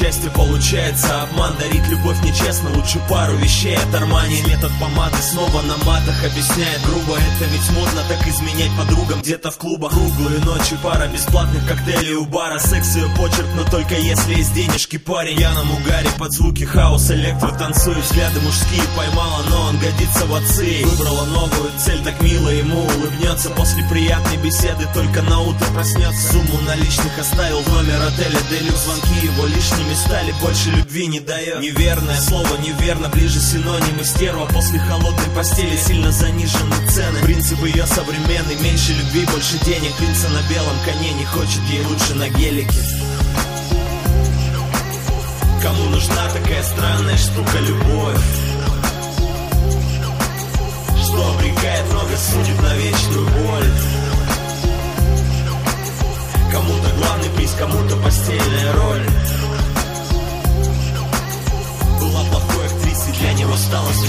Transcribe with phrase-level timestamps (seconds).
[0.00, 1.54] счастье получается Обман.
[1.58, 3.76] Дарит любовь нечестно Лучше пару вещей.
[3.76, 6.80] От Армани Нет помады снова на матах Объясняет.
[6.86, 9.20] Грубо, это ведь модно Так изменять подругам.
[9.20, 12.58] Где-то в клубах Круглые ночи, пара бесплатных коктейлей у бара.
[12.58, 14.96] Секс ее почерк, но только если есть денежки.
[14.98, 18.00] Парень Я на угаре под звуки хаос, электро танцую.
[18.00, 20.82] Взгляды мужские поймала, но он годится в отцы.
[20.84, 23.50] Выбрала новую цель, так мило ему улыбнется.
[23.50, 26.32] После приятной беседы только на утро проснется.
[26.32, 28.38] Сумму наличных оставил в номер отеля.
[28.50, 31.60] Делюкс Звонки его лишними стали, больше любви не дает.
[31.60, 34.46] Неверное слово, неверно, ближе синонимы Стерва.
[34.46, 37.20] После холодной постели сильно занижены цены.
[37.22, 39.94] Принцип ее современный, меньше любви, больше денег.
[39.96, 42.80] Принца на белом коне не хочет ей лучше на гелике.
[45.62, 48.49] Кому нужна такая странная штука любовь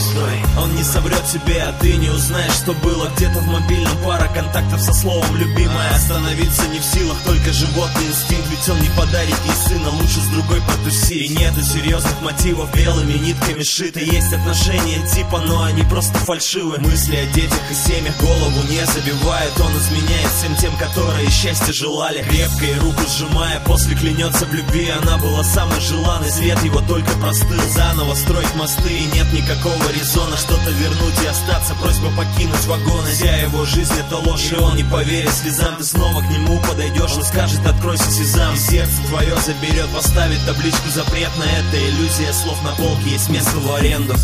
[0.00, 3.96] стала звездой Он не соврет тебе, а ты не узнаешь, что было Где-то в мобильном
[4.04, 8.88] пара контактов со словом «любимая» Остановиться не в силах, только животный инстинкт Ведь он не
[8.90, 14.32] подарит ей сына, лучше с другой потусить И нету серьезных мотивов, белыми нитками шиты Есть
[14.32, 16.78] отношения типа, но они просто фальшивы.
[16.78, 19.58] Мысли о детях и семьях голову не забивают.
[19.60, 22.22] Он изменяет всем тем, которые счастья желали.
[22.22, 24.88] Крепко и руку сжимая, после клянется в любви.
[24.90, 28.90] Она была самой желанной, свет его только простыл Заново строить мосты.
[28.90, 34.16] И нет никакого резона Что-то вернуть и остаться, просьба покинуть вагон Вся его жизнь это
[34.16, 35.76] ложь, и он не поверит слезам.
[35.76, 40.88] Ты снова к нему подойдешь, он скажет, откройся сезам И сердце твое заберет, поставит табличку
[40.88, 44.16] запретно Это иллюзия слов на полке, есть место в аренду.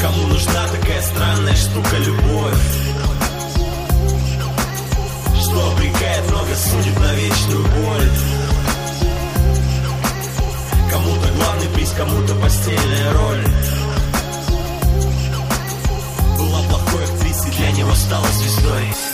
[0.00, 2.54] Кому нужна такая странная штука любовь?
[5.40, 7.64] Что обрекает много судеб на вечную
[12.04, 13.44] кому-то постельная роль.
[16.36, 19.11] Была плохой актрисой, для него стала звездой.